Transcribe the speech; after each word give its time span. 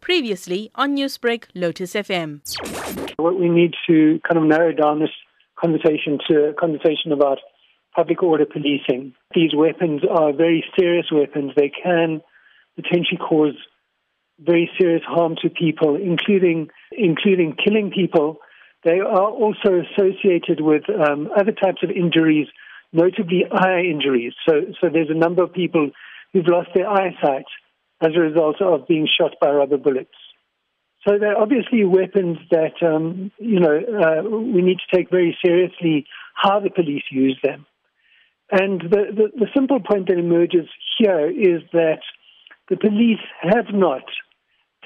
Previously 0.00 0.70
on 0.74 0.96
Newsbreak, 0.96 1.44
Lotus 1.54 1.94
FM. 1.94 2.40
What 3.16 3.38
we 3.38 3.48
need 3.48 3.74
to 3.86 4.20
kind 4.26 4.42
of 4.42 4.44
narrow 4.44 4.72
down 4.72 5.00
this 5.00 5.10
conversation 5.58 6.18
to 6.28 6.48
a 6.48 6.54
conversation 6.54 7.12
about 7.12 7.38
public 7.94 8.22
order 8.22 8.46
policing. 8.46 9.14
These 9.34 9.54
weapons 9.54 10.02
are 10.08 10.32
very 10.32 10.64
serious 10.78 11.06
weapons. 11.12 11.52
They 11.56 11.70
can 11.70 12.22
potentially 12.76 13.18
cause 13.18 13.54
very 14.40 14.70
serious 14.80 15.02
harm 15.06 15.36
to 15.42 15.50
people, 15.50 15.96
including 15.96 16.68
including 16.92 17.56
killing 17.62 17.90
people. 17.94 18.38
They 18.84 19.00
are 19.00 19.30
also 19.30 19.82
associated 19.84 20.60
with 20.60 20.84
um, 20.88 21.28
other 21.38 21.52
types 21.52 21.82
of 21.82 21.90
injuries, 21.90 22.48
notably 22.92 23.44
eye 23.52 23.82
injuries. 23.82 24.32
So, 24.48 24.54
so 24.80 24.88
there's 24.90 25.10
a 25.10 25.18
number 25.18 25.42
of 25.42 25.52
people 25.52 25.90
who've 26.32 26.46
lost 26.46 26.70
their 26.74 26.88
eyesight 26.88 27.44
as 28.00 28.10
a 28.16 28.20
result 28.20 28.60
of 28.60 28.86
being 28.86 29.06
shot 29.06 29.34
by 29.40 29.50
rubber 29.50 29.76
bullets. 29.76 30.14
So 31.06 31.18
they're 31.18 31.38
obviously 31.38 31.84
weapons 31.84 32.38
that 32.50 32.82
um, 32.82 33.32
you 33.38 33.60
know 33.60 33.76
uh, 33.78 34.22
we 34.28 34.62
need 34.62 34.78
to 34.78 34.96
take 34.96 35.10
very 35.10 35.36
seriously 35.44 36.06
how 36.34 36.60
the 36.60 36.70
police 36.70 37.04
use 37.10 37.38
them. 37.42 37.66
And 38.50 38.80
the, 38.80 39.02
the, 39.14 39.26
the 39.38 39.46
simple 39.54 39.80
point 39.80 40.08
that 40.08 40.18
emerges 40.18 40.66
here 40.98 41.30
is 41.30 41.62
that 41.72 42.00
the 42.68 42.76
police 42.76 43.20
have 43.40 43.72
not 43.72 44.02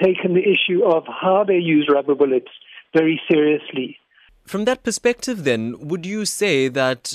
taken 0.03 0.35
the 0.35 0.43
issue 0.43 0.85
of 0.85 1.05
how 1.07 1.45
they 1.47 1.57
use 1.57 1.89
rubber 1.93 2.15
bullets 2.15 2.51
very 2.95 3.21
seriously. 3.31 3.99
From 4.45 4.67
that 4.67 4.83
perspective, 4.83 5.45
then, 5.45 5.75
would 5.79 6.05
you 6.05 6.25
say 6.27 6.69
that 6.69 7.15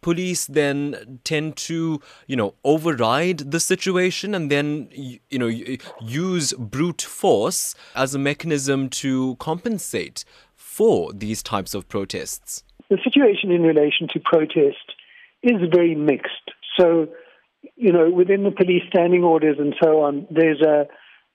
police 0.00 0.46
then 0.46 1.20
tend 1.24 1.56
to, 1.56 2.00
you 2.26 2.36
know, 2.36 2.54
override 2.64 3.50
the 3.50 3.60
situation 3.60 4.34
and 4.34 4.50
then, 4.50 4.88
you 4.92 5.38
know, 5.38 5.50
use 6.00 6.52
brute 6.54 7.02
force 7.02 7.74
as 7.94 8.14
a 8.14 8.18
mechanism 8.18 8.88
to 8.88 9.36
compensate 9.36 10.24
for 10.56 11.12
these 11.12 11.42
types 11.42 11.74
of 11.74 11.88
protests? 11.88 12.64
The 12.88 12.98
situation 13.04 13.50
in 13.50 13.62
relation 13.62 14.08
to 14.12 14.20
protest 14.20 14.94
is 15.42 15.60
very 15.72 15.94
mixed. 15.94 16.50
So, 16.78 17.08
you 17.76 17.92
know, 17.92 18.10
within 18.10 18.44
the 18.44 18.50
police 18.50 18.82
standing 18.88 19.24
orders 19.24 19.56
and 19.58 19.74
so 19.82 20.00
on, 20.02 20.26
there's 20.30 20.60
a, 20.60 20.86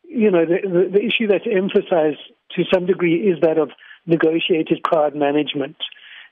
you 0.03 0.31
know, 0.31 0.45
the, 0.45 0.67
the, 0.67 0.89
the 0.93 1.05
issue 1.05 1.27
that's 1.27 1.45
emphasized 1.49 2.19
to 2.55 2.63
some 2.73 2.85
degree 2.85 3.15
is 3.29 3.39
that 3.41 3.57
of 3.57 3.71
negotiated 4.05 4.83
crowd 4.83 5.15
management. 5.15 5.77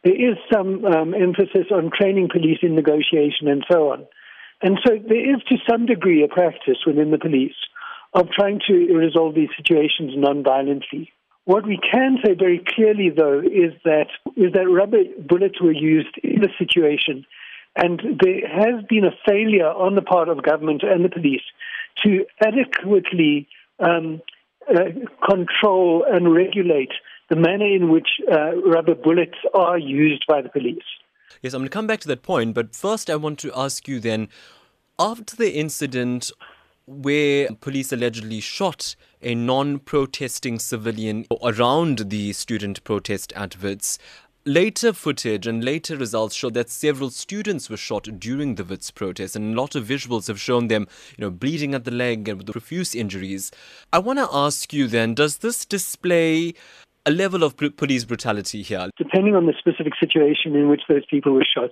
There 0.03 0.13
is 0.13 0.37
some 0.51 0.83
um, 0.85 1.13
emphasis 1.13 1.67
on 1.71 1.91
training 1.95 2.29
police 2.31 2.59
in 2.61 2.75
negotiation 2.75 3.47
and 3.47 3.65
so 3.71 3.91
on. 3.91 4.05
And 4.61 4.79
so 4.85 4.93
there 4.95 5.35
is 5.35 5.41
to 5.49 5.57
some 5.69 5.85
degree 5.85 6.23
a 6.23 6.27
practice 6.27 6.77
within 6.85 7.11
the 7.11 7.17
police 7.17 7.55
of 8.13 8.29
trying 8.29 8.59
to 8.67 8.73
resolve 8.93 9.35
these 9.35 9.49
situations 9.57 10.11
non-violently. 10.15 11.11
What 11.45 11.67
we 11.67 11.77
can 11.77 12.17
say 12.23 12.33
very 12.33 12.63
clearly, 12.65 13.09
though, 13.09 13.39
is 13.39 13.73
that 13.83 14.07
is 14.37 14.53
that 14.53 14.69
rubber 14.69 15.03
bullets 15.19 15.61
were 15.61 15.73
used 15.73 16.17
in 16.23 16.39
the 16.39 16.49
situation, 16.57 17.25
and 17.75 18.01
there 18.21 18.47
has 18.47 18.85
been 18.87 19.03
a 19.03 19.17
failure 19.27 19.67
on 19.67 19.95
the 19.95 20.01
part 20.01 20.29
of 20.29 20.41
government 20.41 20.83
and 20.83 21.03
the 21.03 21.09
police 21.09 21.41
to 22.05 22.25
adequately 22.39 23.47
um, 23.79 24.21
uh, 24.69 24.85
control 25.27 26.05
and 26.07 26.33
regulate 26.33 26.93
the 27.33 27.39
manner 27.39 27.65
in 27.65 27.89
which 27.89 28.07
uh, 28.31 28.55
rubber 28.57 28.93
bullets 28.93 29.37
are 29.55 29.79
used 29.79 30.23
by 30.27 30.39
the 30.39 30.49
police. 30.49 30.83
Yes, 31.41 31.53
I'm 31.53 31.61
going 31.61 31.69
to 31.69 31.73
come 31.73 31.87
back 31.87 31.99
to 32.01 32.07
that 32.09 32.21
point, 32.21 32.53
but 32.53 32.75
first 32.75 33.09
I 33.09 33.15
want 33.15 33.39
to 33.39 33.51
ask 33.55 33.87
you 33.87 33.99
then 33.99 34.27
after 34.99 35.35
the 35.35 35.51
incident 35.55 36.31
where 36.85 37.49
police 37.59 37.91
allegedly 37.91 38.39
shot 38.39 38.95
a 39.23 39.33
non 39.33 39.79
protesting 39.79 40.59
civilian 40.59 41.25
around 41.41 42.09
the 42.11 42.33
student 42.33 42.83
protest 42.83 43.33
at 43.33 43.59
Wits, 43.59 43.97
Later 44.45 44.91
footage 44.91 45.47
and 45.47 45.63
later 45.63 45.95
results 45.95 46.35
show 46.35 46.49
that 46.49 46.69
several 46.69 47.09
students 47.11 47.69
were 47.69 47.77
shot 47.77 48.09
during 48.19 48.55
the 48.55 48.65
Wits 48.65 48.91
protest, 48.91 49.37
and 49.37 49.53
a 49.53 49.61
lot 49.61 49.73
of 49.73 49.85
visuals 49.85 50.27
have 50.27 50.37
shown 50.37 50.67
them, 50.67 50.85
you 51.17 51.23
know, 51.23 51.31
bleeding 51.31 51.73
at 51.73 51.85
the 51.85 51.91
leg 51.91 52.27
and 52.27 52.39
with 52.39 52.51
profuse 52.51 52.93
injuries. 52.93 53.51
I 53.93 53.99
want 53.99 54.19
to 54.19 54.27
ask 54.29 54.73
you 54.73 54.87
then, 54.87 55.13
does 55.13 55.37
this 55.37 55.63
display 55.63 56.55
a 57.05 57.11
level 57.11 57.43
of 57.43 57.57
police 57.57 58.05
brutality 58.05 58.61
here? 58.61 58.89
Depending 58.97 59.35
on 59.35 59.45
the 59.45 59.53
specific 59.57 59.93
situation 59.99 60.55
in 60.55 60.69
which 60.69 60.81
those 60.87 61.05
people 61.09 61.33
were 61.33 61.45
shot, 61.45 61.71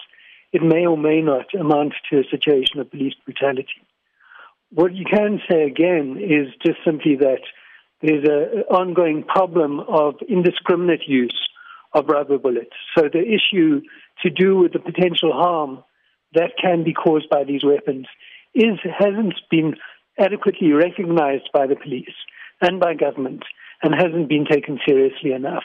it 0.51 0.61
may 0.61 0.85
or 0.85 0.97
may 0.97 1.21
not 1.21 1.53
amount 1.53 1.93
to 2.09 2.19
a 2.19 2.23
situation 2.29 2.79
of 2.79 2.91
police 2.91 3.13
brutality. 3.25 3.81
What 4.71 4.93
you 4.93 5.05
can 5.05 5.39
say 5.49 5.63
again 5.63 6.17
is 6.19 6.53
just 6.65 6.79
simply 6.85 7.15
that 7.17 7.41
there's 8.01 8.25
an 8.27 8.63
ongoing 8.69 9.23
problem 9.23 9.79
of 9.81 10.15
indiscriminate 10.27 11.07
use 11.07 11.49
of 11.93 12.07
rubber 12.07 12.37
bullets. 12.37 12.75
So 12.97 13.03
the 13.11 13.21
issue 13.21 13.81
to 14.23 14.29
do 14.29 14.57
with 14.57 14.73
the 14.73 14.79
potential 14.79 15.33
harm 15.33 15.83
that 16.33 16.51
can 16.61 16.83
be 16.83 16.93
caused 16.93 17.29
by 17.29 17.43
these 17.43 17.63
weapons 17.63 18.07
is 18.53 18.79
hasn't 18.97 19.35
been 19.49 19.75
adequately 20.17 20.71
recognized 20.71 21.49
by 21.53 21.67
the 21.67 21.75
police 21.75 22.15
and 22.61 22.79
by 22.79 22.93
government 22.93 23.43
and 23.83 23.93
hasn't 23.93 24.29
been 24.29 24.45
taken 24.45 24.79
seriously 24.87 25.31
enough. 25.31 25.63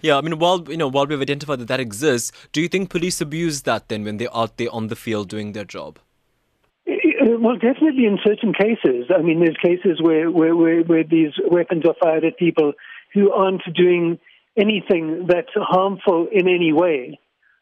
Yeah, 0.00 0.16
I 0.16 0.22
mean, 0.22 0.38
while 0.38 0.64
you 0.68 0.76
know, 0.76 0.88
while 0.88 1.06
we've 1.06 1.20
identified 1.20 1.60
that 1.60 1.68
that 1.68 1.80
exists, 1.80 2.32
do 2.52 2.60
you 2.60 2.68
think 2.68 2.90
police 2.90 3.20
abuse 3.20 3.62
that 3.62 3.88
then 3.88 4.04
when 4.04 4.16
they're 4.16 4.34
out 4.34 4.56
there 4.56 4.70
on 4.72 4.88
the 4.88 4.96
field 4.96 5.28
doing 5.28 5.52
their 5.52 5.64
job? 5.64 5.98
Well, 7.26 7.56
definitely 7.56 8.06
in 8.06 8.18
certain 8.24 8.52
cases. 8.52 9.10
I 9.14 9.22
mean, 9.22 9.40
there's 9.40 9.56
cases 9.62 10.00
where, 10.00 10.30
where, 10.30 10.54
where, 10.54 10.82
where 10.82 11.04
these 11.04 11.32
weapons 11.50 11.84
are 11.86 11.94
fired 12.02 12.24
at 12.24 12.38
people 12.38 12.72
who 13.12 13.32
aren't 13.32 13.62
doing 13.74 14.18
anything 14.56 15.26
that's 15.26 15.52
harmful 15.54 16.28
in 16.30 16.48
any 16.48 16.72
way. 16.72 17.18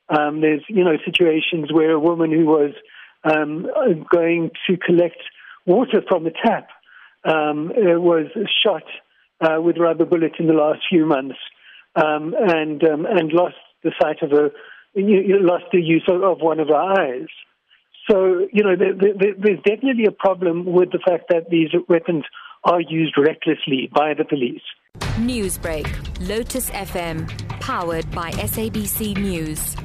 Um, 0.08 0.40
there's, 0.40 0.62
you 0.68 0.84
know, 0.84 0.96
situations 1.04 1.72
where 1.72 1.92
a 1.92 2.00
woman 2.00 2.30
who 2.32 2.44
was 2.44 2.72
um, 3.24 3.66
going 4.14 4.50
to 4.68 4.76
collect 4.76 5.18
water 5.64 6.02
from 6.08 6.26
a 6.26 6.30
tap 6.30 6.68
um, 7.24 7.70
uh, 7.70 8.00
was 8.00 8.26
shot 8.64 8.84
uh, 9.42 9.60
with 9.60 9.76
rubber 9.78 10.04
bullets 10.04 10.36
in 10.38 10.46
the 10.46 10.52
last 10.52 10.80
few 10.88 11.04
months 11.04 11.38
um, 11.96 12.34
and 12.38 12.82
um, 12.84 13.06
and 13.06 13.32
lost 13.32 13.56
the 13.82 13.92
sight 14.00 14.22
of 14.22 14.30
her, 14.30 14.50
you, 14.94 15.38
lost 15.40 15.64
the 15.72 15.80
use 15.80 16.04
of, 16.08 16.22
of, 16.22 16.40
one 16.40 16.60
of 16.60 16.68
her 16.68 16.74
eyes. 16.74 17.28
So, 18.10 18.46
you 18.52 18.62
know, 18.62 18.76
there, 18.76 18.94
there, 18.94 19.34
there's 19.38 19.60
definitely 19.64 20.06
a 20.06 20.12
problem 20.12 20.64
with 20.66 20.90
the 20.92 21.00
fact 21.04 21.24
that 21.30 21.50
these 21.50 21.68
weapons 21.88 22.24
are 22.64 22.80
used 22.80 23.14
recklessly 23.18 23.90
by 23.92 24.14
the 24.14 24.24
police. 24.24 24.62
Newsbreak, 25.18 25.88
Lotus 26.28 26.70
FM, 26.70 27.28
powered 27.60 28.10
by 28.12 28.30
SABC 28.32 29.16
News. 29.18 29.76